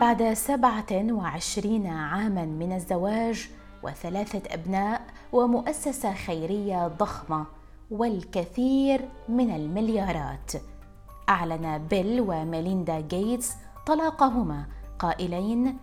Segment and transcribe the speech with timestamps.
[0.00, 3.50] بعد سبعة وعشرين عاما من الزواج
[3.82, 5.02] وثلاثة أبناء
[5.32, 7.46] ومؤسسة خيرية ضخمة
[7.90, 10.52] والكثير من المليارات.
[11.28, 13.56] أعلن بيل وميليندا جيتس
[13.86, 14.66] طلاقهما.
[14.98, 15.78] قائلين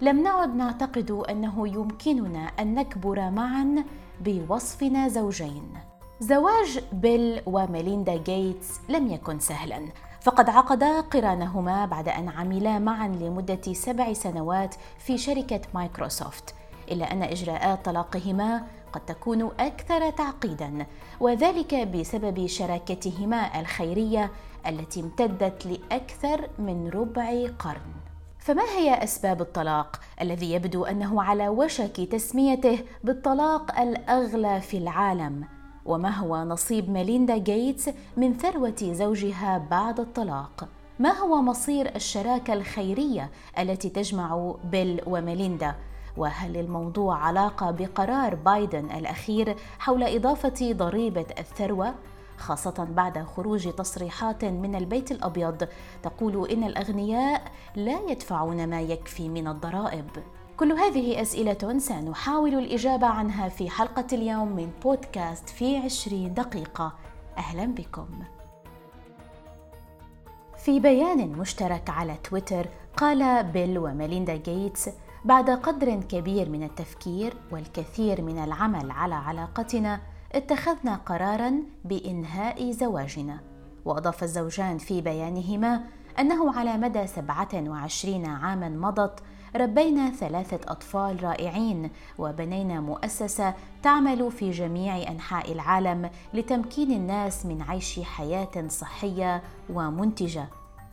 [0.00, 3.84] لم نعد نعتقد أنه يمكننا أن نكبر معا
[4.20, 5.89] بوصفنا زوجين.
[6.20, 9.88] زواج بيل وميليندا جيتس لم يكن سهلا.
[10.20, 16.54] فقد عقدا قرانهما بعد أن عملا معا لمدة سبع سنوات في شركة مايكروسوفت
[16.90, 20.86] إلا أن إجراءات طلاقهما قد تكون أكثر تعقيدا
[21.20, 24.30] وذلك بسبب شراكتهما الخيرية
[24.66, 27.92] التي امتدت لأكثر من ربع قرن.
[28.38, 35.59] فما هي أسباب الطلاق؟ الذي يبدو أنه على وشك تسميته بالطلاق الأغلى في العالم.
[35.86, 40.68] وما هو نصيب ميليندا جيتس من ثروة زوجها بعد الطلاق.
[40.98, 45.74] ما هو مصير الشراكة الخيرية التي تجمع بيل وميليندا؟
[46.16, 51.94] وهل الموضوع علاقة بقرار بايدن الأخير حول إضافة ضريبة الثروة؟
[52.38, 55.68] خاصة بعد خروج تصريحات من البيت الأبيض
[56.02, 57.42] تقول إن الأغنياء
[57.76, 60.06] لا يدفعون ما يكفي من الضرائب.
[60.60, 66.92] كل هذه أسئلة سنحاول الإجابة عنها في حلقة اليوم من بودكاست في عشرين دقيقة.
[67.38, 68.08] أهلا بكم.
[70.56, 74.90] في بيان مشترك على تويتر قال بيل وميليندا جيتس
[75.24, 80.00] بعد قدر كبير من التفكير والكثير من العمل على علاقتنا
[80.32, 83.40] اتخذنا قرارا بإنهاء زواجنا
[83.84, 85.84] وأضاف الزوجان في بيانهما
[86.18, 89.20] أنه على مدى 27 عاما مضت
[89.56, 98.00] ربينا ثلاثة أطفال رائعين وبنينا مؤسسة تعمل في جميع أنحاء العالم لتمكين الناس من عيش
[98.00, 100.48] حياة صحية ومنتجة.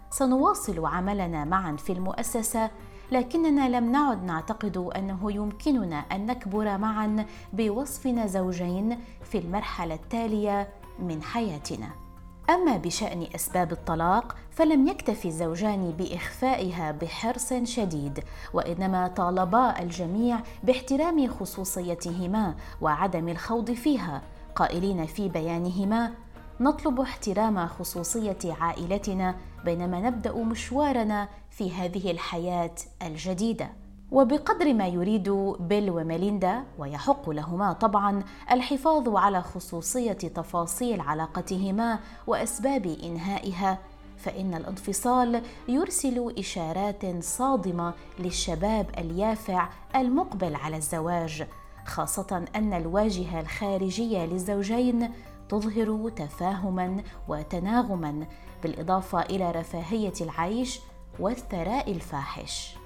[0.09, 2.71] سنواصل عملنا معا في المؤسسة
[3.11, 10.69] لكننا لم نعد نعتقد أنه يمكننا أن نكبر معا بوصفنا زوجين في المرحلة التالية
[10.99, 12.06] من حياتنا
[12.49, 22.55] أما بشأن أسباب الطلاق فلم يكتفي الزوجان بإخفائها بحرص شديد وإنما طالبا الجميع باحترام خصوصيتهما
[22.81, 24.21] وعدم الخوض فيها.
[24.55, 26.11] قائلين في بيانهما
[26.59, 29.35] نطلب احترام خصوصية عائلتنا
[29.65, 33.69] بينما نبدأ مشوارنا في هذه الحياة الجديدة.
[34.11, 35.29] وبقدر ما يريد
[35.59, 43.77] بيل وميليندا ويحق لهما طبعا الحفاظ على خصوصية تفاصيل علاقتهما وأسباب إنهائها
[44.17, 51.47] فإن الانفصال يرسل إشارات صادمة للشباب اليافع المقبل على الزواج
[51.85, 55.11] خاصة أن الواجهة الخارجية للزوجين
[55.49, 58.27] تظهر تفاهما وتناغما
[58.63, 60.79] بالإضافة إلى رفاهية العيش
[61.19, 62.76] والثراء الفاحش.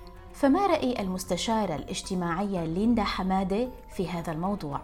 [0.42, 4.82] فما رأي المستشاره الاجتماعيه ليندا حمادة في هذا الموضوع؟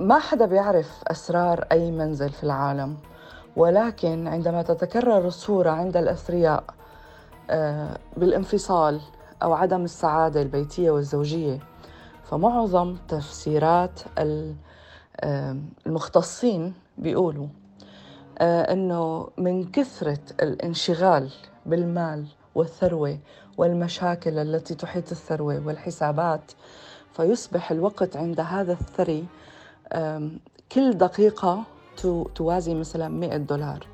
[0.00, 2.96] ما حدا بيعرف أسرار أي منزل في العالم
[3.56, 6.64] ولكن عندما تتكرر الصورة عند الأثرياء
[7.50, 9.00] آه، بالانفصال
[9.42, 11.58] أو عدم السعادة البيتية والزوجية
[12.24, 17.46] فمعظم تفسيرات آه، المختصين بيقولوا
[18.38, 21.30] آه، إنه من كثرة الانشغال
[21.66, 23.18] بالمال والثروة
[23.58, 26.52] والمشاكل التي تحيط الثروة والحسابات
[27.12, 29.24] فيصبح الوقت عند هذا الثري
[30.72, 31.64] كل دقيقة
[32.34, 33.86] توازي مثلا 100 دولار.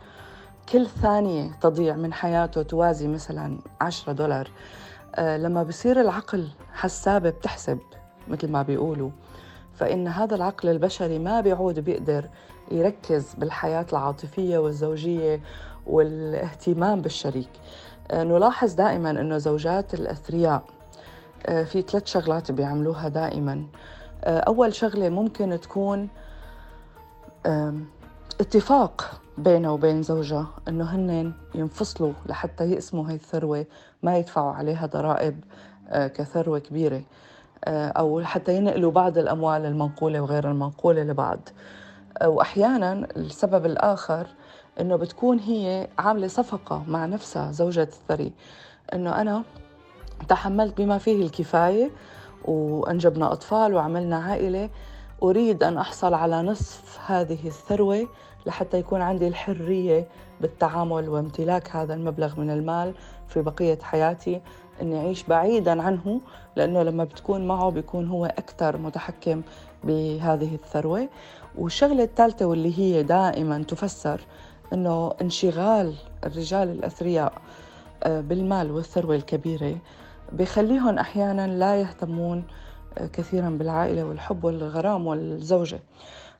[0.73, 4.51] كل ثانية تضيع من حياته توازي مثلا 10 دولار.
[5.15, 7.79] آه، لما بصير العقل حسابة بتحسب
[8.29, 9.11] مثل ما بيقولوا
[9.75, 12.29] فإن هذا العقل البشري ما بيعود بيقدر
[12.71, 15.41] يركز بالحياة العاطفية والزوجية
[15.87, 17.51] والاهتمام بالشريك.
[18.13, 20.63] نلاحظ دائما أنه زوجات الأثرياء
[21.47, 23.67] آه، في ثلاث شغلات بيعملوها دائما.
[24.25, 26.09] آه، أول شغلة ممكن تكون
[28.41, 33.67] اتفاق بينه وبين زوجها إنه هن ينفصلوا لحتى يقسموا هاي الثروة
[34.03, 35.45] ما يدفعوا عليها ضرائب
[35.91, 37.03] كثروة كبيرة.
[37.69, 41.39] أو حتى ينقلوا بعض الأموال المنقولة وغير المنقولة لبعض.
[42.25, 44.27] واحيانا السبب الآخر
[44.81, 48.33] إنه بتكون هي عاملة صفقة مع نفسها زوجة الثري.
[48.93, 49.43] إنه أنا
[50.29, 51.91] تحملت بما فيه الكفاية
[52.45, 54.71] وأنجبنا أطفال وعملنا عائلة.
[55.23, 58.09] أريد أن أحصل على نصف هذه الثروة
[58.47, 60.07] لحتى يكون عندي الحرية
[60.41, 62.95] بالتعامل وامتلاك هذا المبلغ من المال
[63.29, 64.41] في بقية حياتي.
[64.83, 66.21] إني أعيش بعيدا عنه
[66.57, 69.43] لأنه لما بتكون معه بيكون هو أكثر متحكم
[69.85, 71.09] بهذه الثروة.
[71.59, 74.21] والشغلة الثالثة واللي هي دائما تفسر
[74.75, 75.95] أنه انشغال
[76.25, 77.33] الرجال الأثرياء
[78.03, 79.79] آه، بالمال والثروة الكبيرة
[80.33, 82.45] بخليهم أحيانا لا يهتمون
[82.99, 85.81] آه، كثيرا بالعائلة والحب والغرام والزوجة.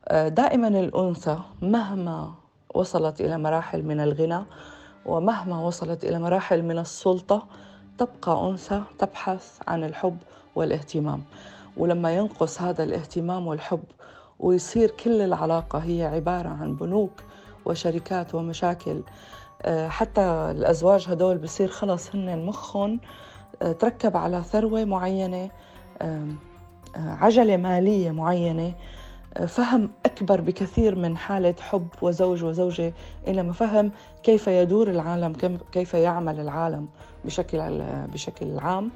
[0.07, 2.33] آه، دائما الأنثى مهما
[2.73, 4.43] وصلت إلى مراحل من الغنى
[5.05, 7.43] ومهما وصلت إلى مراحل من السلطة
[7.97, 10.17] تبقى أنثى تبحث عن الحب
[10.55, 11.23] والاهتمام.
[11.77, 13.83] ولما ينقص هذا الاهتمام والحب
[14.39, 17.11] ويصير كل العلاقة هي عبارة عن بنوك
[17.65, 19.01] وشركات ومشاكل
[19.61, 20.21] آه، حتى
[20.51, 22.99] الأزواج هدول بصير خلص هن مخهم
[23.61, 25.49] آه، تركب على ثروة معينة
[26.01, 26.27] آه،
[26.95, 28.73] عجلة مالية معينة.
[29.47, 32.93] فهم أكبر بكثير من حالة حب وزوج وزوجة
[33.27, 33.91] إلى فهم
[34.23, 35.33] كيف يدور العالم
[35.71, 36.87] كيف يعمل العالم
[37.25, 37.83] بشكل
[38.13, 38.91] بشكل عام.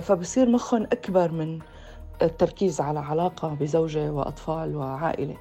[0.00, 1.58] فبصير مخهم أكبر من
[2.22, 5.36] التركيز على علاقة بزوجة وأطفال وعائلة.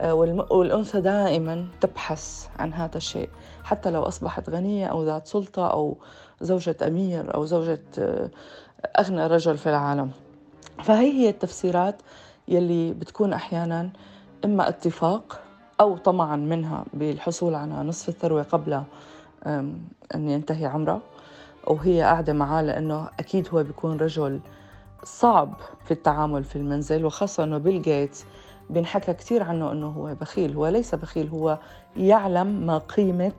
[0.00, 3.28] والأنثى دائما تبحث عن هذا الشيء
[3.64, 5.96] حتى لو أصبحت غنية أو ذات سلطة أو
[6.40, 7.82] زوجة أمير أو زوجة
[8.98, 10.10] أغنى رجل في العالم.
[10.82, 12.02] فهي هي التفسيرات
[12.48, 13.90] يلي بتكون أحيانا
[14.44, 15.40] إما اتفاق
[15.80, 18.82] أو طمعا منها بالحصول على نصف الثروة قبل
[20.14, 21.00] أن ينتهي عمره
[21.66, 24.40] وهي قاعدة معاه لأنه أكيد هو بيكون رجل
[25.04, 25.54] صعب
[25.84, 28.24] في التعامل في المنزل وخاصة أنه بيل جيتس
[28.72, 31.58] بينحكى كثير عنه أنه هو بخيل هو ليس بخيل هو
[31.96, 33.32] يعلم ما قيمة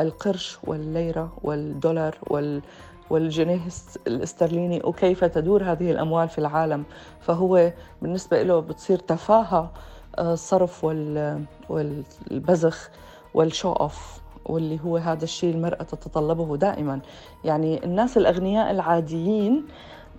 [0.00, 2.62] القرش والليرة والدولار وال
[3.10, 3.60] والجنيه
[4.06, 6.84] الاسترليني وكيف تدور هذه الأموال في العالم.
[7.20, 7.72] فهو
[8.02, 9.70] بالنسبة له بتصير تفاهة
[10.18, 12.90] الصرف آه، والبذخ
[13.34, 17.00] وال show off واللي هو هذا الشيء المرأة تتطلبه دائما.
[17.44, 19.64] يعني الناس الأغنياء العاديين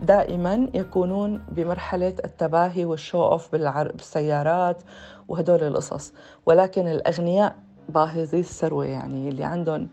[0.02, 4.84] دائما يكونون بمرحلة التباهي وال show off بالسيارات
[5.28, 6.14] وهدول القصص.
[6.46, 7.56] ولكن الأغنياء
[7.90, 9.88] باهظي الثروة يعني اللي عندهم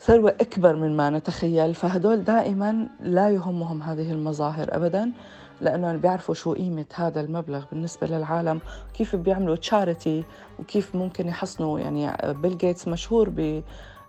[0.00, 1.74] ثروة أكبر من ما نتخيل.
[1.74, 5.12] فهدول دائما لا يهمهم هذه المظاهر أبدا
[5.60, 8.60] لأنه بيعرفوا شو قيمة هذا المبلغ بالنسبة للعالم
[8.94, 10.24] كيف بيعملوا charity
[10.58, 11.80] وكيف ممكن يحصنوا.
[11.80, 13.30] يعني بيل جيتس مشهور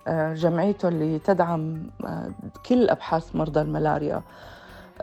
[0.07, 2.31] بجمعيته اللي تدعم آه،
[2.65, 4.15] كل أبحاث مرضى الملاريا.
[4.15, 4.23] آه،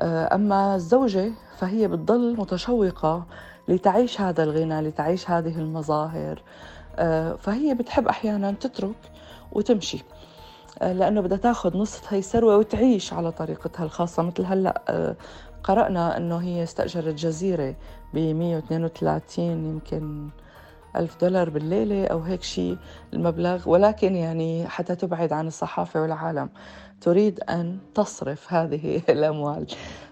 [0.03, 3.27] أما الزوجة فهي بتضل متشوقة
[3.69, 6.43] لتعيش هذا الغنى لتعيش هذه المظاهر.
[6.97, 8.97] آه، فهي بتحب أحيانا تترك
[9.53, 10.05] وتمشي.
[10.83, 14.23] آه، لأنه بدها تاخذ نصف هي الثروة وتعيش على طريقتها الخاصة.
[14.23, 15.15] مثل هلأ
[15.65, 17.75] قرأنا أنه هي استأجرت جزيرة
[18.15, 20.29] ب 132 يمكن
[20.97, 22.77] ألف دولار بالليلة أو هيك شيء
[23.15, 23.69] المبلغ.
[23.69, 26.49] ولكن يعني حتى تبعد عن الصحافة والعالم.
[27.01, 29.67] تريد أن تصرف هذه الأموال.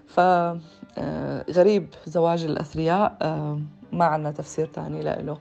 [0.07, 3.59] فغريب آه، زواج الأثرياء آه،
[3.91, 5.37] ما عندنا تفسير ثاني له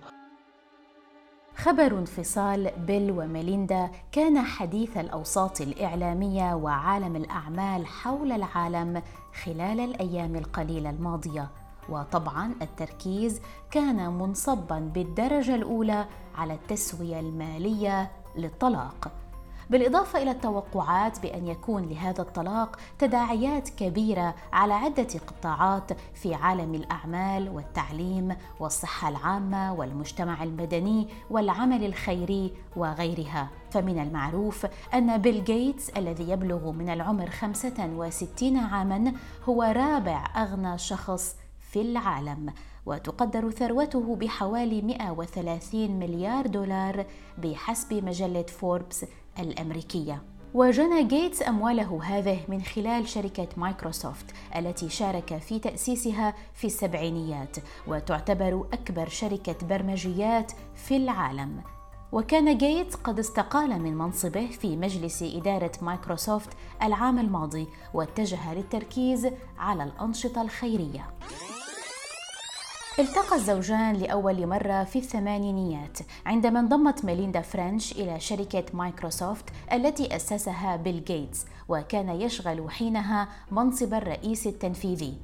[1.57, 9.03] خبر انفصال بيل وميليندا كان حديث الأوساط الإعلامية وعالم الأعمال حول العالم
[9.45, 11.49] خلال الأيام القليلة الماضية.
[11.89, 19.24] وطبعا التركيز كان منصبا بالدرجة الأولى على التسوية المالية للطلاق.
[19.71, 27.49] بالإضافة إلى التوقعات بأن يكون لهذا الطلاق تداعيات كبيرة على عدة قطاعات في عالم الأعمال
[27.49, 33.49] والتعليم والصحة العامة والمجتمع المدني والعمل الخيري وغيرها.
[33.71, 39.13] فمن المعروف أن بيل جيتس الذي يبلغ من العمر 65 عاما
[39.45, 41.37] هو رابع أغنى شخص
[41.71, 42.53] في العالم
[42.87, 47.07] وتقدر ثروته بحوالي 130 مليار دولار
[47.39, 49.05] بحسب مجلة فوربس
[49.39, 50.23] الأمريكية.
[50.55, 54.27] وجنى جيتس أمواله هذه من خلال شركة مايكروسوفت
[54.57, 61.63] التي شارك في تأسيسها في السبعينيات وتعتبر أكبر شركة برمجيات في العالم.
[62.13, 66.49] وكان جيتس قد استقال من منصبه في مجلس إدارة مايكروسوفت
[66.83, 71.11] العام الماضي واتجه للتركيز على الأنشطة الخيرية.
[72.99, 80.77] التقى الزوجان لأول مرة في الثمانينيات عندما انضمت ميليندا فرنش إلى شركة مايكروسوفت التي أسسها
[80.77, 85.15] بيل جيتس وكان يشغل حينها منصب الرئيس التنفيذي.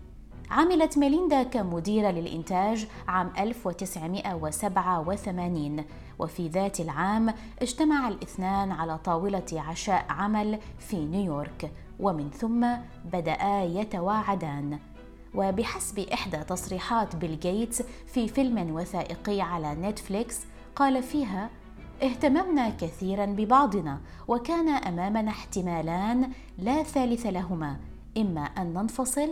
[0.50, 5.85] عملت ميليندا كمديرة للإنتاج عام 1987
[6.19, 12.67] وفي ذات العام اجتمع الاثنان على طاولة عشاء عمل في نيويورك ومن ثم
[13.12, 14.79] بدأا يتواعدان.
[15.35, 20.39] وبحسب إحدى تصريحات بيل جيتس في فيلم وثائقي على نتفليكس
[20.77, 21.51] قال فيها
[22.03, 27.77] اهتممنا كثيرا ببعضنا وكان أمامنا احتمالان لا ثالث لهما
[28.17, 29.31] إما أن ننفصل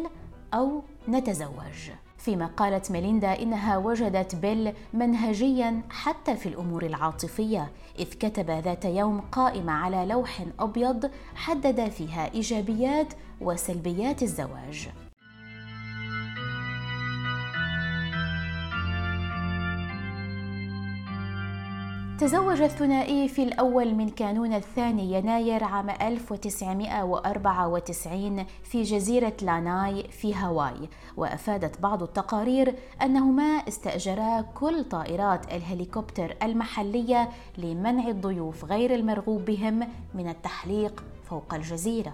[0.55, 1.91] أو نتزوج.
[2.19, 9.21] فيما قالت ميليندا إنها وجدت بيل منهجيا حتى في الأمور العاطفية إذ كتب ذات يوم
[9.21, 14.89] قائمة على لوح أبيض حدد فيها إيجابيات وسلبيات الزواج.
[22.19, 30.89] تزوج الثنائي في الأول من كانون الثاني يناير عام 1994 في جزيرة لاناي في هاواي.
[31.17, 40.29] وأفادت بعض التقارير أنهما استأجرا كل طائرات الهليكوبتر المحلية لمنع الضيوف غير المرغوب بهم من
[40.29, 42.13] التحليق فوق الجزيرة.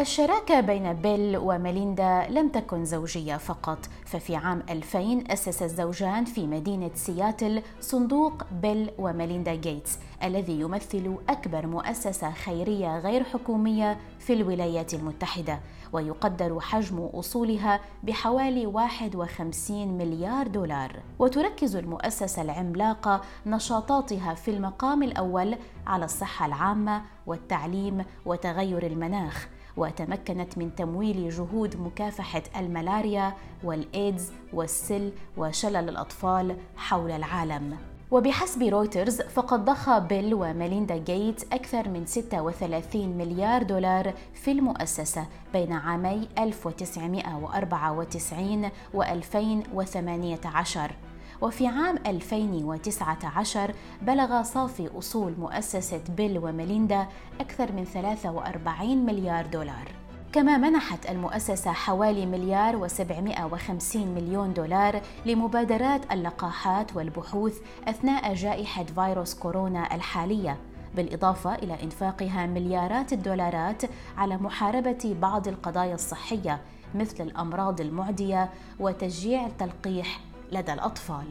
[0.00, 6.90] الشراكة بين بيل وميليندا لم تكن زوجية فقط، ففي عام 2000 أسس الزوجان في مدينة
[6.94, 15.60] سياتل صندوق بيل وميليندا جيتس، الذي يمثل أكبر مؤسسة خيرية غير حكومية في الولايات المتحدة،
[15.92, 20.96] ويقدر حجم أصولها بحوالي 51 مليار دولار.
[21.18, 29.48] وتركز المؤسسة العملاقة نشاطاتها في المقام الأول على الصحة العامة والتعليم وتغير المناخ.
[29.76, 33.32] وتمكنت من تمويل جهود مكافحة الملاريا
[33.64, 37.76] والإيدز والسل وشلل الأطفال حول العالم.
[38.10, 45.72] وبحسب رويترز فقد ضخ بيل وميليندا جيتس أكثر من 36 مليار دولار في المؤسسة بين
[45.72, 50.92] عامي 1994 و 2018
[51.42, 57.06] وفي عام 2019 بلغ صافي أصول مؤسسة بيل وميليندا
[57.40, 59.88] أكثر من 43 مليار دولار.
[60.32, 69.94] كما منحت المؤسسة حوالي مليار و750 مليون دولار لمبادرات اللقاحات والبحوث أثناء جائحة فيروس كورونا
[69.94, 70.56] الحالية
[70.96, 73.82] بالإضافة إلى إنفاقها مليارات الدولارات
[74.16, 76.60] على محاربة بعض القضايا الصحية
[76.94, 80.20] مثل الأمراض المعدية وتشجيع التلقيح
[80.52, 81.24] لدى الأطفال.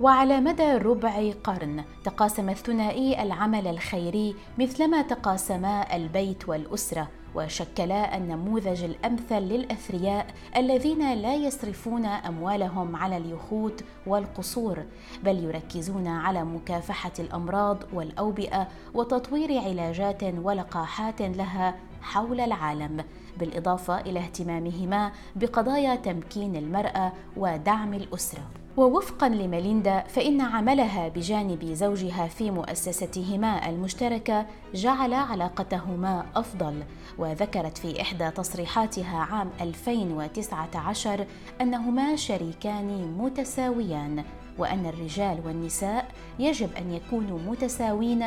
[0.00, 9.38] وعلى مدى ربع قرن تقاسم الثنائي العمل الخيري مثلما تقاسما البيت والأسرة وشكلا النموذج الأمثل
[9.38, 14.84] للأثرياء الذين لا يصرفون أموالهم على اليخوت والقصور
[15.22, 23.04] بل يركزون على مكافحة الأمراض والأوبئة وتطوير علاجات ولقاحات لها حول العالم.
[23.40, 28.42] بالإضافة إلى اهتمامهما بقضايا تمكين المرأة ودعم الأسرة.
[28.76, 36.82] ووفقا لميليندا فإن عملها بجانب زوجها في مؤسستهما المشتركة جعل علاقتهما أفضل.
[37.18, 41.26] وذكرت في إحدى تصريحاتها عام 2019
[41.60, 44.24] أنهما شريكان متساويان
[44.58, 46.08] وأن الرجال والنساء
[46.38, 48.24] يجب أن يكونوا متساوين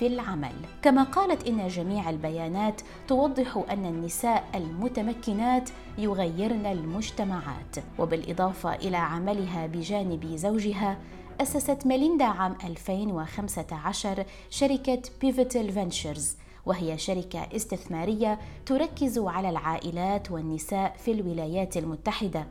[0.00, 0.52] في العمل.
[0.82, 7.76] كما قالت إن جميع البيانات توضح أن النساء المتمكنات يغيرن المجتمعات.
[7.98, 10.98] وبالإضافة إلى عملها بجانب زوجها
[11.40, 21.12] أسست ميليندا عام 2015 شركة Pivotal Ventures وهي شركة استثمارية تركز على العائلات والنساء في
[21.12, 22.46] الولايات المتحدة.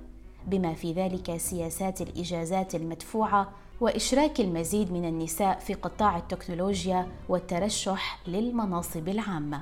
[0.48, 3.52] بما في ذلك سياسات الإجازات المدفوعة
[3.82, 9.62] وإشراك المزيد من النساء في قطاع التكنولوجيا والترشح للمناصب العامة.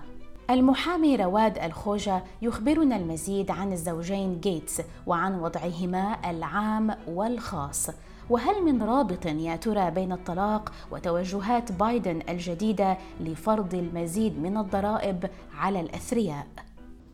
[0.50, 7.90] المحامي رواد الخوجة يخبرنا المزيد عن الزوجين جيتس وعن وضعهما العام والخاص
[8.30, 15.80] وهل من رابط يا ترى بين الطلاق وتوجهات بايدن الجديدة لفرض المزيد من الضرائب على
[15.80, 16.48] الأثرياء؟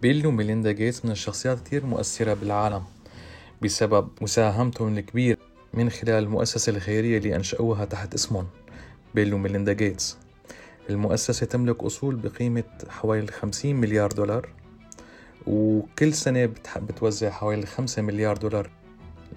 [0.02, 2.84] بيل وميليندا جيتس من الشخصيات كثير مؤثرة بالعالم
[3.62, 5.38] بسبب مساهمتهم الكبيرة
[5.74, 8.48] من خلال المؤسسة الخيرية اللي أنشأوها تحت اسمهم
[9.16, 10.18] بيل وميليندا جيتس.
[10.90, 14.50] المؤسسة تملك أصول بقيمة حوالي 50 مليار دولار
[15.48, 18.70] وكل سنة بتوزع حوالي 5 مليار دولار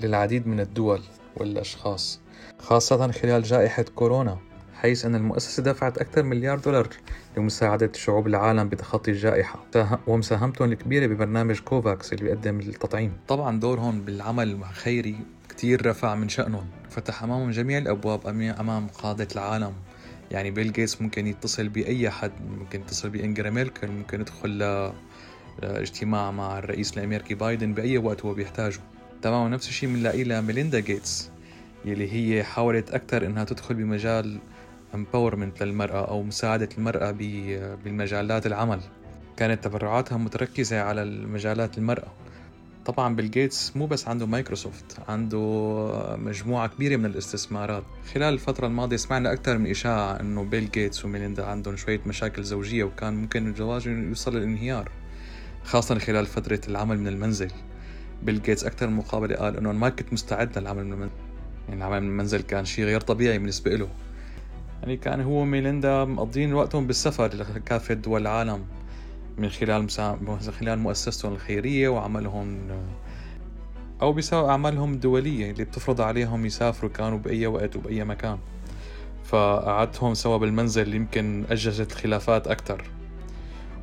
[0.02, 1.00] للعديد من الدول
[1.36, 2.20] والأشخاص
[2.58, 4.38] خاصة خلال جائحة كورونا
[4.74, 6.88] حيث أن المؤسسة دفعت أكثر مليار دولار
[7.36, 9.64] لمساعدة شعوب العالم بتخطي الجائحة.
[10.06, 13.12] ومساهمتهم الكبيرة ببرنامج كوفاكس اللي بيقدم التطعيم.
[13.28, 15.16] طبعا دورهم بالعمل الخيري
[15.56, 16.66] كتير رفع من شأنهم.
[16.90, 18.26] فتح أمامهم جميع الأبواب
[18.60, 19.72] أمام قادة العالم.
[20.30, 24.58] يعني بيل جيتس ممكن يتصل بأي حد ممكن يتصل بأنجيلا ميركل ممكن يدخل
[25.62, 28.80] لاجتماع مع الرئيس الأمريكي بايدن بأي وقت هو بيحتاجه.
[29.22, 31.30] تماما نفس الشيء بنلاقيه لميليندا جيتس
[31.84, 34.38] يلي هي حاولت أكثر إنها تدخل بمجال
[34.94, 37.10] empowerment للمرأة أو مساعدة المرأة
[37.84, 38.80] بالمجالات العمل.
[39.36, 42.12] كانت تبرعاتها متركزة على المجالات المرأة.
[42.86, 45.38] طبعا بيل جيتس مو بس عنده مايكروسوفت عنده
[46.18, 47.82] مجموعة كبيرة من الاستثمارات.
[48.14, 52.84] خلال الفترة الماضية سمعنا أكثر من إشاعة أنه بيل جيتس وميليندا عندهم شوية مشاكل زوجية
[52.84, 54.90] وكان ممكن الزواج يوصل للانهيار
[55.64, 57.50] خاصة خلال فترة العمل من المنزل.
[58.22, 61.12] بيل جيتس أكثر من مقابلة قال إنه ما كنت مستعد للعمل من المنزل
[61.68, 63.88] يعني العمل من المنزل كان شيء غير طبيعي بالنسبة له.
[64.82, 68.64] يعني كان هو وميليندا مقضين وقتهم بالسفر لكافة دول العالم.
[69.38, 70.18] من خلال مسا...
[70.20, 72.58] من خلال مؤسستهم الخيرية وعملهم
[74.02, 78.38] أو بسبب أعمالهم الدولية اللي بتفرض عليهم يسافروا كانوا بأي وقت وبأي مكان.
[79.24, 82.84] فقعدتهم سوا بالمنزل اللي يمكن أججت الخلافات أكثر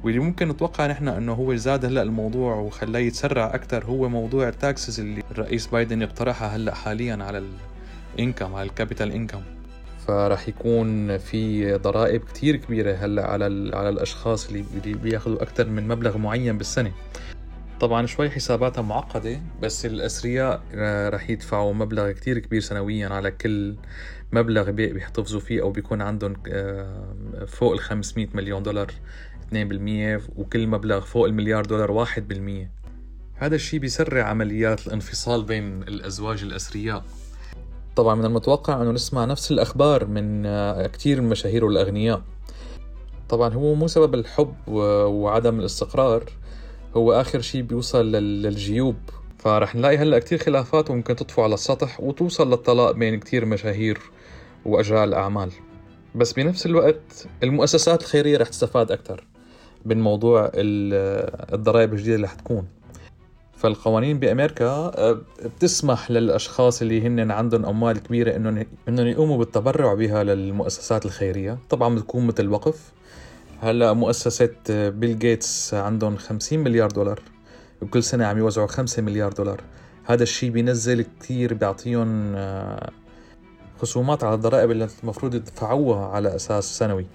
[0.04, 4.57] واللي ممكن نتوقع نحن إنه هو زاد هلأ الموضوع وخلاه يتسرع أكثر هو موضوع ال
[4.57, 7.44] taxes اللي الرئيس بايدن يقترحها هلأ حاليا على
[8.16, 9.42] ال income على ال capital income
[10.08, 16.18] فراح يكون في ضرائب كتير كبيرة هلأ على على الأشخاص اللي بياخذوا أكثر من مبلغ
[16.18, 16.92] معين بالسنة.
[17.80, 20.64] طبعا شوي حساباتها معقدة بس الأثرياء
[21.10, 23.76] رح يدفعوا مبلغ كتير كبير سنويا على كل
[24.32, 28.92] مبلغ بيحتفظوا فيه أو بيكون عندهم آه، فوق ال 500 مليون دولار
[29.52, 32.70] 2% وكل مبلغ فوق المليار دولار 1%
[33.36, 37.06] هذا الشيء بيسرع عمليات الانفصال بين الأزواج الأثرياء
[37.96, 42.22] طبعا من المتوقع أنه نسمع نفس الأخبار من آه، كثير من المشاهير والأغنياء.
[43.30, 46.24] طبعا هو مو سبب الحب وعدم الاستقرار
[46.96, 48.96] هو آخر شيء بيوصل للجيوب.
[49.44, 54.00] فرح نلاقي هلأ كتير خلافات وممكن تطفو على السطح وتوصل للطلاق بين كتير مشاهير
[54.66, 55.52] وأجيال أعمال
[56.16, 59.24] بس بنفس الوقت المؤسسات الخيرية رح تستفاد أكثر
[59.86, 62.68] من موضوع الضرائب الجديدة اللي حتكون
[63.64, 70.24] فالقوانين بأمريكا آه، بتسمح للأشخاص اللي هن عندهم أموال كبيرة إنهم إنهم يقوموا بالتبرع بها
[70.24, 71.58] للمؤسسات الخيرية.
[71.70, 72.92] طبعا بتكون مثل وقف
[73.62, 77.20] هلأ مؤسسة بيل جيتس عندهم 50 مليار دولار.
[77.82, 79.62] وكل سنة عم يوزعوا 5 مليار دولار.
[80.06, 82.90] هذا الشيء بينزل كثير بيعطيهم آه،
[83.82, 87.06] خصومات على الضرائب اللي المفروض يدفعوها على أساس سنوي.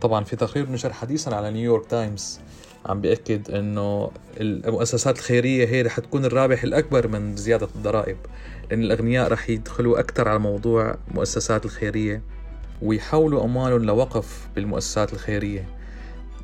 [0.00, 2.40] طبعا في تقرير نشر حديثا على نيويورك تايمز.
[2.86, 8.16] عم بيأكد إنه المؤسسات الخيرية هي رح تكون الرابح الأكبر من زيادة الضرائب
[8.70, 12.22] لأن الأغنياء رح يدخلوا أكثر على موضوع المؤسسات الخيرية
[12.82, 15.68] ويحولوا أموالهم لوقف بالمؤسسات الخيرية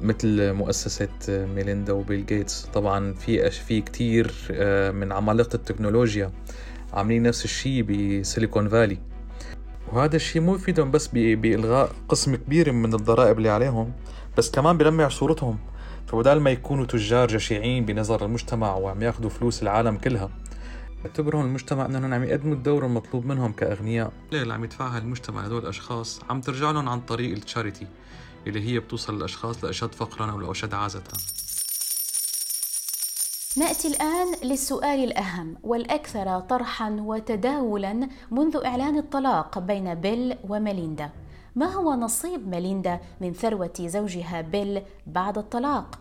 [0.01, 2.67] مثل مؤسسة ميليندا وبيل جيتس.
[2.75, 6.31] طبعا في في كتير آه، من عمالقة التكنولوجيا
[6.93, 8.99] عاملين نفس الشيء بسيليكون فالي.
[9.93, 13.93] وهذا الشيء مو يفيدهم بس بإلغاء قسم كبير من الضرائب اللي عليهم
[14.39, 15.59] بس كمان بلمع صورتهم.
[16.07, 20.31] فبدال ما يكونوا تجار جشعين بنظر المجتمع وعم ياخذوا فلوس العالم كلها
[21.05, 24.13] يعتبرهم المجتمع إنهم عم يقدموا الدور المطلوب منهم كأغنياء.
[24.33, 27.87] اللي عم يدفعها المجتمع لهدول الاشخاص عم ترجع لهم عن طريق التشاريتي
[28.47, 31.03] اللي هي بتوصل للأشخاص لأشد فقرا أو لأشد عازة.
[33.57, 41.11] نأتي الآن للسؤال الأهم والأكثر طرحا وتداولا منذ إعلان الطلاق بين بيل وميليندا.
[41.57, 45.99] ما هو نصيب ميليندا من ثروة زوجها بيل بعد الطلاق؟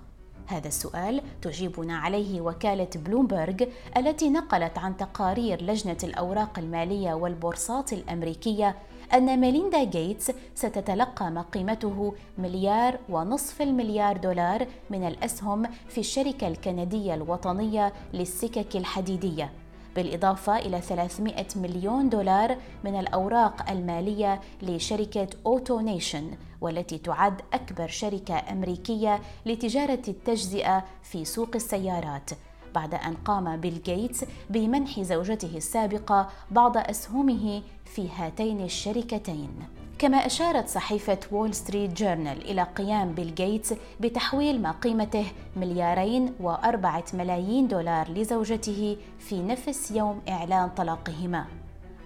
[0.48, 8.76] هذا السؤال تجيبنا عليه وكالة بلومبرج التي نقلت عن تقارير لجنة الأوراق المالية والبورصات الأمريكية
[9.14, 17.14] أن ميليندا جيتس ستتلقى ما قيمته مليار ونصف المليار دولار من الأسهم في الشركة الكندية
[17.14, 19.52] الوطنية للسكك الحديدية
[19.96, 29.20] بالإضافة إلى 300 مليون دولار من الأوراق المالية لشركة AutoNation والتي تعد أكبر شركة أمريكية
[29.46, 32.30] لتجارة التجزئة في سوق السيارات
[32.76, 39.81] بعد أن قام بيل جيتس بمنح زوجته السابقة بعض أسهمه في هاتين الشركتين.
[40.02, 47.04] كما أشارت صحيفة وول ستريت جورنال إلى قيام بيل جيتس بتحويل ما قيمته مليارين وأربعة
[47.14, 51.46] ملايين دولار لزوجته في نفس يوم إعلان طلاقهما.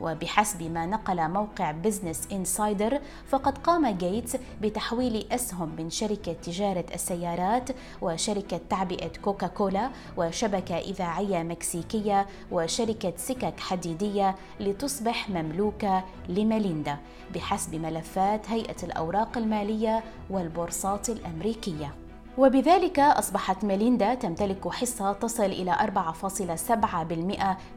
[0.06, 7.70] وبحسب ما نقل موقع بزنس انسايدر فقد قام جيتس بتحويل أسهم من شركة تجارة السيارات
[8.02, 16.98] وشركة تعبئة كوكاكولا وشبكة إذاعية مكسيكية وشركة سكك حديدية لتصبح مملوكة لميليندا
[17.36, 22.05] بحسب ملفات هيئة الأوراق المالية والبورصات الأمريكية.
[22.38, 25.80] وبذلك أصبحت ميليندا تمتلك حصة تصل إلى 4.7%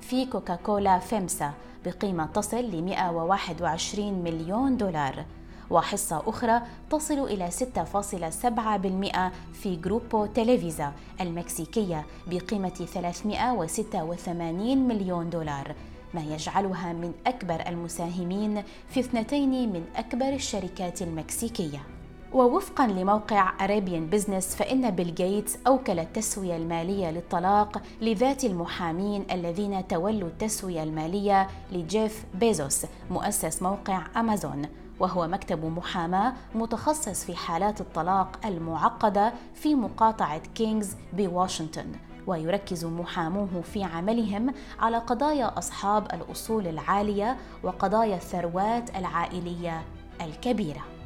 [0.01, 1.53] في كوكاكولا فيمسا
[1.85, 5.25] بقيمة تصل ل 121 مليون دولار.
[5.71, 15.75] وحصة أخرى تصل إلى 6.7% في جروبو تلفزا المكسيكية بقيمة 386 مليون دولار
[16.14, 21.98] ما يجعلها من أكبر المساهمين في اثنتين من أكبر الشركات المكسيكية.
[22.33, 30.29] ووفقا لموقع أرابيان بزنس فإن بيل جيتس أوكل التسوية المالية للطلاق لذات المحامين الذين تولوا
[30.29, 34.62] التسوية المالية لجيف بيزوس مؤسس موقع أمازون.
[35.01, 41.93] وهو مكتب محاماة متخصص في حالات الطلاق المعقدة في مقاطعة كينغز بواشنطن
[42.27, 49.83] ويركز محاموه في عملهم على قضايا أصحاب الأصول العالية وقضايا الثروات العائلية
[50.21, 50.98] الكبيرة.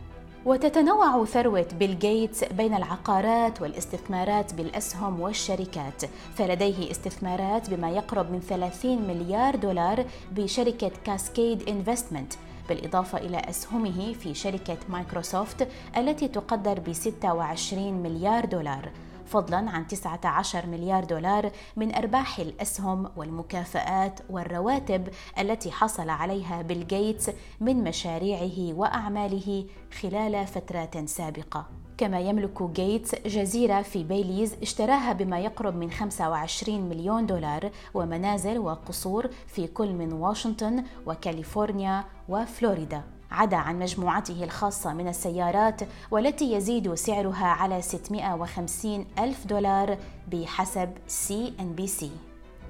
[0.47, 6.03] وتتنوع ثروة بيل جيتس بين العقارات والاستثمارات بالأسهم والشركات.
[6.35, 12.33] فلديه استثمارات بما يقرب من 30 مليار دولار بشركة كاسكيد انفستمنت
[12.69, 18.89] بالإضافة إلى أسهمه في شركة مايكروسوفت التي تقدر ب 26 مليار دولار.
[19.33, 27.31] فضلا عن 19 مليار دولار من أرباح الأسهم والمكافآت والرواتب التي حصل عليها بيل جيتس
[27.61, 29.67] من مشاريعه وأعماله
[30.01, 31.67] خلال فترات سابقة.
[31.99, 39.31] كما يملك جيتس جزيرة في بيليز اشتراها بما يقرب من 25 مليون دولار ومنازل وقصور
[39.47, 43.03] في كل من واشنطن وكاليفورنيا وفلوريدا.
[43.33, 49.99] عدا عن مجموعته الخاصة من السيارات والتي يزيد سعرها على 650 ألف دولار
[50.33, 52.11] بحسب سي إن بي سي.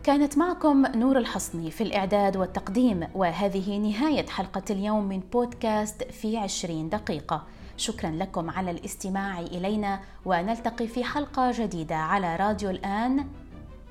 [0.05, 6.89] كانت معكم نور الحصني في الإعداد والتقديم وهذه نهاية حلقة اليوم من بودكاست في عشرين
[6.89, 7.43] دقيقة.
[7.77, 13.27] شكرا لكم على الاستماع إلينا ونلتقي في حلقة جديدة على راديو الآن.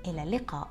[0.07, 0.67] إلى اللقاء.